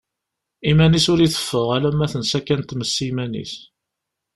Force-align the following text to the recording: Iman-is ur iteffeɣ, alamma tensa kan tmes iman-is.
Iman-is 0.69 1.05
ur 1.11 1.19
iteffeɣ, 1.21 1.67
alamma 1.75 2.05
tensa 2.11 2.39
kan 2.45 2.61
tmes 2.63 2.95
iman-is. 3.09 3.53